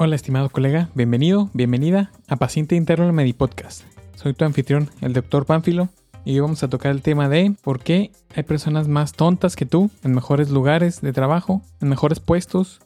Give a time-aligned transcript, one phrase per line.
[0.00, 3.82] Hola estimado colega, bienvenido, bienvenida a Paciente Interno Medi Podcast.
[4.14, 5.44] Soy tu anfitrión, el Dr.
[5.44, 5.88] Pánfilo,
[6.24, 9.66] y hoy vamos a tocar el tema de por qué hay personas más tontas que
[9.66, 12.78] tú en mejores lugares de trabajo, en mejores puestos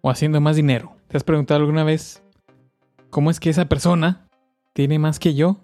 [0.00, 0.96] o haciendo más dinero.
[1.06, 2.24] ¿Te has preguntado alguna vez
[3.10, 4.26] cómo es que esa persona
[4.72, 5.60] tiene más que yo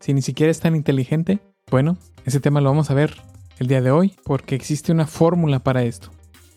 [0.00, 1.40] si ni siquiera es tan inteligente?
[1.70, 1.96] Bueno,
[2.26, 3.22] ese tema lo vamos a ver
[3.58, 6.10] el día de hoy porque existe una fórmula para esto.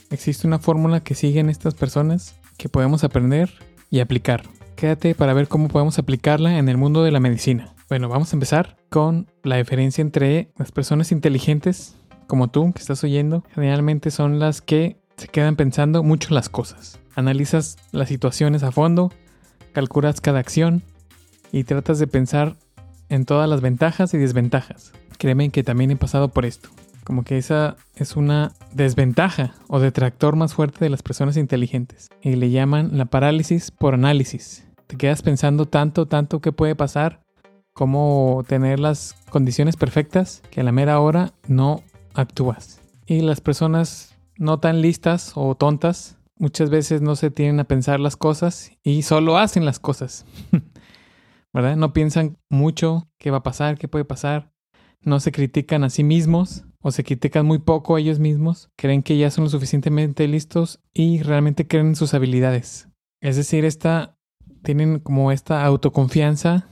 [0.09, 3.54] Existe una fórmula que siguen estas personas que podemos aprender
[3.95, 4.44] y aplicar.
[4.76, 7.73] Quédate para ver cómo podemos aplicarla en el mundo de la medicina.
[7.88, 11.95] Bueno, vamos a empezar con la diferencia entre las personas inteligentes,
[12.27, 16.99] como tú que estás oyendo, generalmente son las que se quedan pensando mucho las cosas.
[17.16, 19.13] Analizas las situaciones a fondo,
[19.71, 20.84] calculas cada acción
[21.54, 22.57] y tratas de pensar
[23.07, 24.91] en todas las ventajas y desventajas.
[25.18, 26.68] Créeme que también he pasado por esto.
[27.05, 32.09] Como que esa es una desventaja o detractor más fuerte de las personas inteligentes.
[32.22, 34.68] Y le llaman la parálisis por análisis.
[34.88, 37.21] Te quedas pensando tanto, tanto qué puede pasar,
[37.74, 41.84] cómo tener las condiciones perfectas, que a la mera hora no
[42.16, 42.82] actúas.
[43.05, 47.99] Y las personas no tan listas o tontas muchas veces no se tienen a pensar
[47.99, 50.26] las cosas y solo hacen las cosas.
[51.54, 51.77] ¿Verdad?
[51.77, 54.51] No piensan mucho qué va a pasar, qué puede pasar.
[55.05, 59.01] No se critican a sí mismos o se critican muy poco a ellos mismos, creen
[59.01, 62.89] que ya son lo suficientemente listos y realmente creen en sus habilidades.
[63.21, 64.17] Es decir, esta,
[64.61, 66.69] tienen como esta autoconfianza,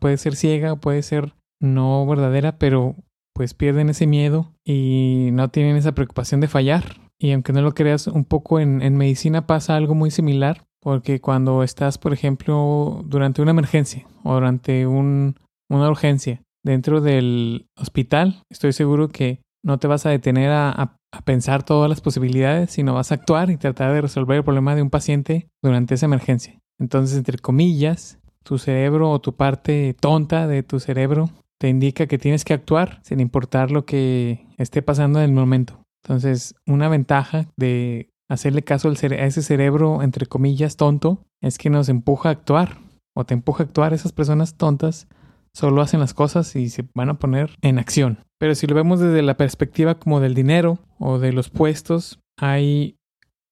[0.00, 2.96] puede ser ciega, puede ser no verdadera, pero
[3.34, 7.00] pues pierden ese miedo y no tienen esa preocupación de fallar.
[7.18, 11.62] Y aunque no lo creas, un poco en, medicina pasa algo muy similar, porque cuando
[11.62, 15.36] estás, por ejemplo, durante una emergencia o durante un,
[15.68, 21.62] una urgencia, dentro del hospital, estoy seguro que no te vas a detener a, pensar
[21.62, 24.90] todas las posibilidades, sino vas a actuar y tratar de resolver el problema de un
[24.90, 26.58] paciente durante esa emergencia.
[26.80, 31.30] Entonces, entre comillas, tu cerebro o tu parte tonta de tu cerebro
[31.60, 35.78] te indica que tienes que actuar sin importar lo que esté pasando en el momento.
[36.02, 41.88] Entonces, una ventaja de hacerle caso a ese cerebro, entre comillas, tonto, es que nos
[41.88, 42.78] empuja a actuar
[43.14, 45.06] o te empuja a actuar esas personas tontas
[45.54, 48.18] solo hacen las cosas y se van a poner en acción.
[48.38, 52.96] Pero si lo vemos desde la perspectiva como del dinero o de los puestos, hay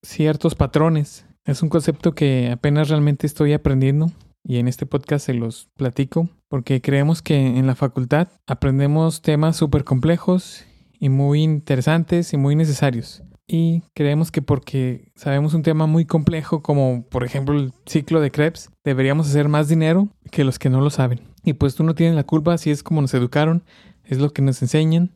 [0.03, 1.27] ciertos patrones.
[1.45, 4.11] Es un concepto que apenas realmente estoy aprendiendo
[4.45, 9.57] y en este podcast se los platico porque creemos que en la facultad aprendemos temas
[9.57, 10.65] súper complejos
[10.99, 13.23] y muy interesantes y muy necesarios.
[13.49, 18.31] Y creemos que porque sabemos un tema muy complejo como por ejemplo el ciclo de
[18.31, 21.32] Krebs, deberíamos hacer más dinero que los que no lo saben.
[21.45, 23.65] Y pues tú no tienes la culpa si es como nos educaron,
[24.05, 25.15] es lo que nos enseñan.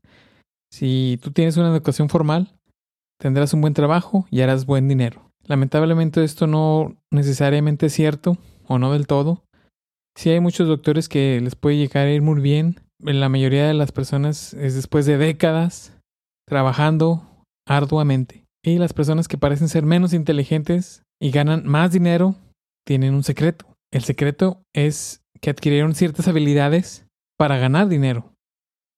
[0.71, 2.55] Si tú tienes una educación formal,
[3.19, 5.31] tendrás un buen trabajo y harás buen dinero.
[5.45, 9.45] Lamentablemente esto no necesariamente es cierto, o no del todo.
[10.17, 12.81] Sí hay muchos doctores que les puede llegar a ir muy bien.
[12.99, 15.93] La mayoría de las personas es después de décadas
[16.49, 17.23] trabajando
[17.67, 18.45] arduamente.
[18.65, 22.35] Y las personas que parecen ser menos inteligentes y ganan más dinero
[22.85, 23.67] tienen un secreto.
[23.93, 27.07] El secreto es que adquirieron ciertas habilidades
[27.39, 28.33] para ganar dinero.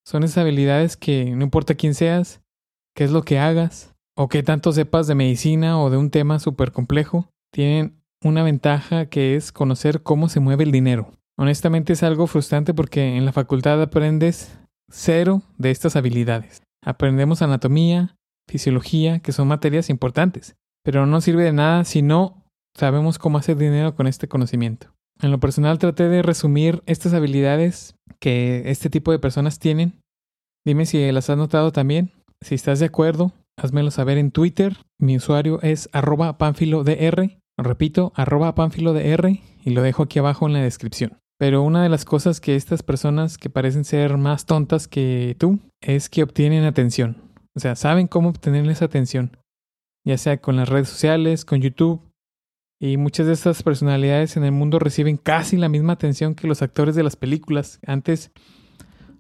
[0.07, 2.41] Son esas habilidades que no importa quién seas,
[2.95, 6.41] qué es lo que hagas, o qué tanto sepas de medicina o de un tema
[6.41, 11.13] súper complejo, tienen una ventaja que es conocer cómo se mueve el dinero.
[11.37, 14.59] Honestamente es algo frustrante porque en la facultad aprendes
[14.91, 16.63] cero de estas habilidades.
[16.85, 18.17] Aprendemos anatomía,
[18.49, 22.43] fisiología, que son materias importantes, pero no sirve de nada si no
[22.75, 24.89] sabemos cómo hacer dinero con este conocimiento.
[25.21, 30.01] En lo personal traté de resumir estas habilidades que este tipo de personas tienen.
[30.65, 32.13] Dime si las has notado también.
[32.41, 34.77] Si estás de acuerdo, házmelo saber en Twitter.
[34.99, 37.31] Mi usuario es arroba dr.
[37.57, 39.31] Repito, arroba dr.
[39.65, 41.19] y lo dejo aquí abajo en la descripción.
[41.39, 45.59] Pero una de las cosas que estas personas que parecen ser más tontas que tú
[45.81, 47.17] es que obtienen atención.
[47.57, 49.37] O sea, saben cómo obtener esa atención.
[50.05, 52.08] Ya sea con las redes sociales, con YouTube,
[52.81, 56.63] y muchas de estas personalidades en el mundo reciben casi la misma atención que los
[56.63, 57.81] actores de las películas.
[57.87, 58.31] Antes,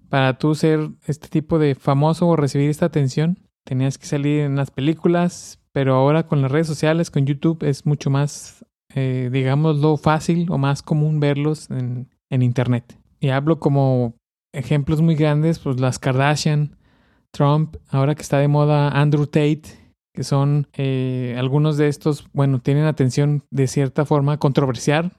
[0.08, 4.56] para tú ser este tipo de famoso o recibir esta atención, tenías que salir en
[4.56, 8.64] las películas, pero ahora con las redes sociales, con YouTube, es mucho más,
[8.94, 12.98] eh, digámoslo, fácil o más común verlos en, en Internet.
[13.20, 14.14] Y hablo como
[14.52, 16.76] ejemplos muy grandes, pues las Kardashian,
[17.32, 19.77] Trump, ahora que está de moda Andrew Tate,
[20.18, 25.12] que son eh, algunos de estos, bueno, tienen atención de cierta forma controversial,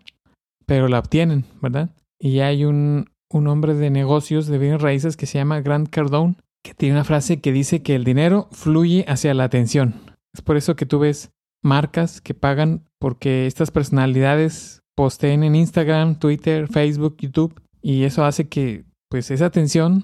[0.66, 1.92] pero la obtienen, ¿verdad?
[2.20, 6.36] Y hay un, un hombre de negocios de bienes raíces que se llama Grant Cardone,
[6.66, 9.96] que tiene una frase que dice que el dinero fluye hacia la atención.
[10.34, 11.32] Es por eso que tú ves
[11.64, 18.50] marcas que pagan porque estas personalidades posteen en Instagram, Twitter, Facebook, YouTube y eso hace
[18.50, 20.04] que pues esa atención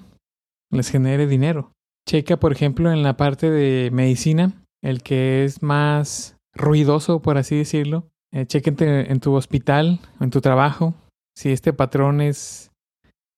[0.70, 1.72] les genere dinero.
[2.08, 7.56] Checa, por ejemplo, en la parte de medicina, el que es más ruidoso, por así
[7.56, 8.06] decirlo.
[8.32, 10.94] Eh, en, tu hospital, en tu trabajo,
[11.36, 12.70] si este patrón es,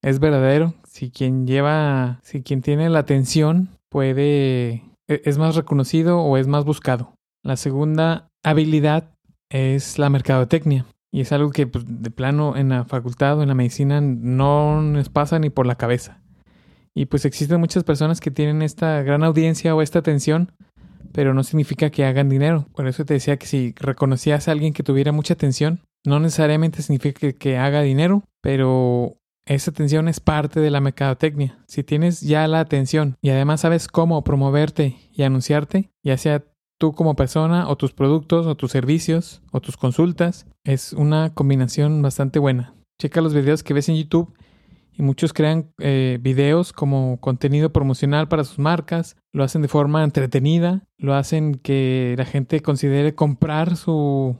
[0.02, 6.20] es verdadero, si quien lleva, si quien tiene la atención puede, e, es más reconocido
[6.20, 7.14] o es más buscado.
[7.42, 9.14] La segunda habilidad
[9.50, 10.84] es la mercadotecnia.
[11.10, 14.82] Y es algo que pues, de plano en la facultad o en la medicina no
[14.82, 16.20] nos pasa ni por la cabeza.
[16.94, 20.52] Y pues existen muchas personas que tienen esta gran audiencia o esta atención,
[21.12, 22.66] pero no significa que hagan dinero.
[22.74, 26.82] Por eso te decía que si reconocías a alguien que tuviera mucha atención, no necesariamente
[26.82, 29.16] significa que, haga dinero, pero
[29.46, 31.58] esa atención es parte de la mercadotecnia.
[31.66, 36.44] Si tienes ya la atención y además sabes cómo promoverte y anunciarte, ya sea
[36.78, 42.02] tú como persona o tus productos o tus servicios o tus consultas, es una combinación
[42.02, 42.74] bastante buena.
[43.00, 44.32] Checa los videos que ves en YouTube
[44.98, 50.02] y muchos crean eh, videos como contenido promocional para sus marcas, lo hacen de forma
[50.02, 54.36] entretenida, lo hacen que la gente considere comprar sus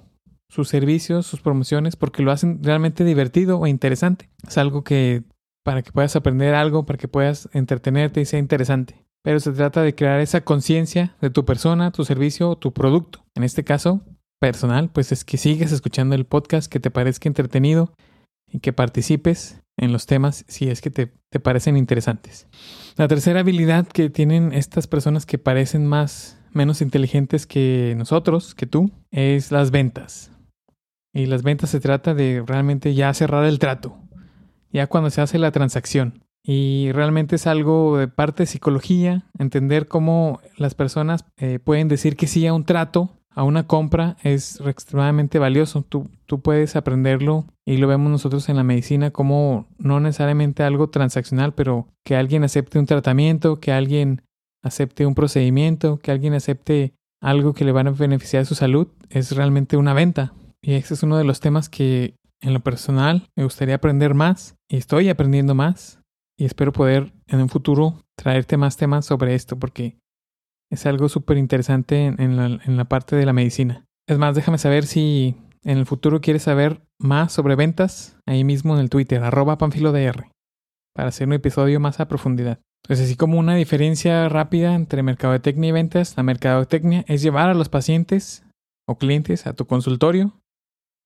[0.65, 4.29] servicios, sus promociones, porque lo hacen realmente divertido o interesante.
[4.47, 5.23] Es algo que
[5.65, 9.05] para que puedas aprender algo, para que puedas entretenerte y sea interesante.
[9.23, 13.25] Pero se trata de crear esa conciencia de tu persona, tu servicio o tu producto.
[13.37, 14.01] En este caso,
[14.41, 17.93] personal, pues es que sigues escuchando el podcast, que te parezca entretenido
[18.51, 21.07] y que participes en los temas si es que te,
[21.41, 22.47] parecen interesantes.
[22.97, 28.67] La tercera habilidad que tienen estas personas que parecen más menos inteligentes que nosotros, que
[28.67, 30.33] tú, es las ventas.
[31.15, 33.97] Y las ventas se trata de realmente ya cerrar el trato,
[34.73, 36.25] ya cuando se hace la transacción.
[36.43, 42.17] Y realmente es algo de parte de psicología, entender cómo las personas eh, pueden decir
[42.17, 45.83] que sí a un trato a una compra es extremadamente valioso.
[45.83, 50.91] Tú, tú puedes aprenderlo y lo vemos nosotros en la medicina como no necesariamente algo
[50.91, 54.23] transaccional, pero que alguien acepte un tratamiento, que alguien
[54.65, 58.89] acepte un procedimiento, que alguien acepte algo que le van a beneficiar a su salud,
[59.09, 60.35] es realmente una venta.
[60.61, 64.57] Y ese es uno de los temas que en lo personal me gustaría aprender más
[64.69, 66.01] y estoy aprendiendo más
[66.37, 69.97] y espero poder en un futuro traerte más temas sobre esto porque
[70.71, 73.85] es algo súper interesante en, la, en la parte de la medicina.
[74.09, 78.75] Es más, déjame saber si en el futuro quieres saber más sobre ventas ahí mismo
[78.75, 80.29] en el Twitter, arroba panfilodr,
[80.95, 82.61] para hacer un episodio más a profundidad.
[82.85, 87.55] Entonces, así como una diferencia rápida entre mercadotecnia y ventas, la mercadotecnia es llevar a
[87.55, 88.45] los pacientes
[88.89, 90.41] o clientes a tu consultorio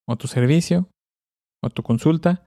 [0.07, 0.89] o tu servicio
[1.63, 2.45] o tu consulta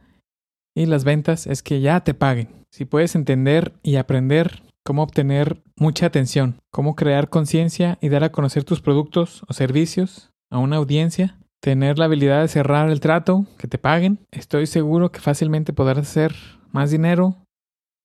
[0.76, 2.50] y las ventas es que ya te paguen.
[2.72, 8.32] Si puedes entender y aprender cómo obtener mucha atención, cómo crear conciencia y dar a
[8.32, 13.48] conocer tus productos o servicios a una audiencia, tener la habilidad de cerrar el trato,
[13.58, 16.36] que te paguen, estoy seguro que fácilmente podrás hacer
[16.72, 17.36] más dinero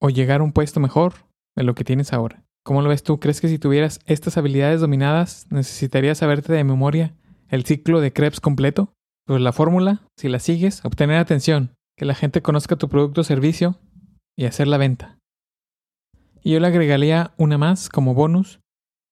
[0.00, 1.12] o llegar a un puesto mejor
[1.54, 2.42] de lo que tienes ahora.
[2.64, 3.20] ¿Cómo lo ves tú?
[3.20, 7.14] ¿Crees que si tuvieras estas habilidades dominadas necesitarías saberte de memoria
[7.50, 8.94] el ciclo de Krebs completo?
[9.26, 13.24] Pues la fórmula, si la sigues, obtener atención, que la gente conozca tu producto o
[13.24, 13.76] servicio
[14.36, 15.19] y hacer la venta.
[16.42, 18.60] Y yo le agregaría una más como bonus,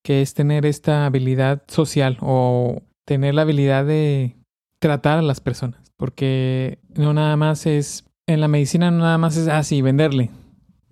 [0.04, 4.36] que es tener esta habilidad social o tener la habilidad de
[4.80, 5.92] tratar a las personas.
[5.96, 10.30] Porque no nada más es, en la medicina no nada más es así, venderle.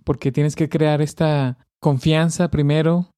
[0.04, 3.10] Porque tienes que crear esta confianza primero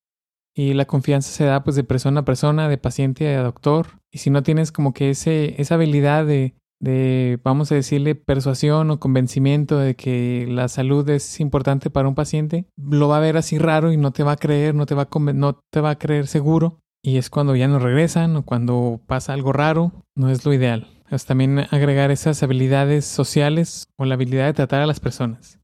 [0.55, 4.01] y la confianza se da pues de persona a persona, de paciente a doctor.
[4.11, 8.91] Y si no tienes como que ese, esa habilidad de de, vamos a decirle, persuasión
[8.91, 13.37] o convencimiento de que la salud es importante para un paciente, lo va a ver
[13.37, 15.91] así raro y no te va a creer, no te va a, no te va
[15.91, 16.81] a creer seguro.
[17.03, 20.89] Y es cuando ya no regresan o cuando pasa algo raro, no es lo ideal.
[21.11, 25.61] Es también agregar esas habilidades sociales o la habilidad de tratar a las personas.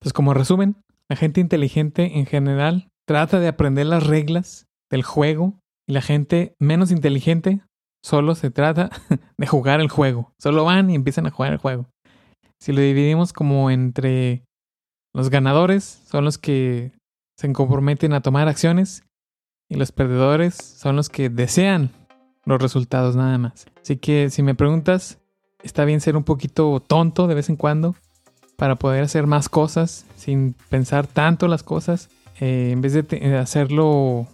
[0.00, 0.76] Pues como resumen,
[1.08, 6.54] la gente inteligente en general trata de aprender las reglas del juego y la gente
[6.58, 7.62] menos inteligente
[8.02, 8.90] Solo se trata
[9.36, 10.32] de jugar el juego.
[10.38, 11.86] Solo van y empiezan a jugar el juego.
[12.60, 14.44] Si lo dividimos como entre
[15.14, 16.92] los ganadores, son los que
[17.36, 19.04] se comprometen a tomar acciones
[19.68, 21.90] y los perdedores son los que desean
[22.44, 23.66] los resultados nada más.
[23.80, 25.18] Así que si me preguntas,
[25.62, 27.94] está bien ser un poquito tonto de vez en cuando
[28.56, 32.08] para poder hacer más cosas sin pensar tanto las cosas.
[32.40, 34.26] Eh, en vez de hacerlo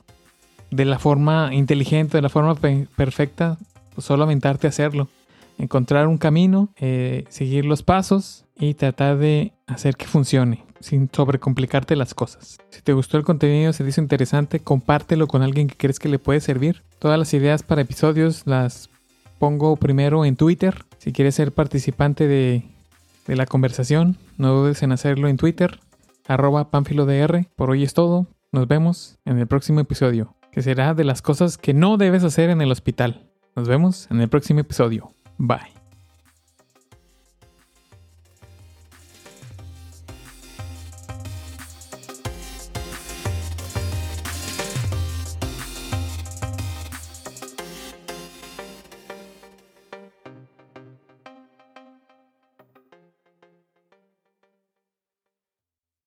[0.74, 3.58] de la forma inteligente, de la forma perfecta,
[3.98, 5.08] solo aventarte a hacerlo.
[5.56, 11.96] Encontrar un camino, eh, seguir los pasos y tratar de hacer que funcione sin sobrecomplicarte
[11.96, 12.58] las cosas.
[12.70, 16.18] Si te gustó el contenido, se dice interesante, compártelo con alguien que crees que le
[16.18, 16.82] puede servir.
[16.98, 18.90] Todas las ideas para episodios las
[19.38, 20.84] pongo primero en Twitter.
[20.98, 22.64] Si quieres ser participante de,
[23.26, 25.78] la conversación, no dudes en hacerlo en Twitter,
[26.26, 26.68] arroba.
[26.70, 28.26] Por hoy es todo.
[28.52, 32.48] Nos vemos en el próximo episodio, que será de las cosas que no debes hacer
[32.48, 33.26] en el hospital.
[33.56, 35.10] Nos vemos en el próximo episodio.
[35.36, 35.73] Bye.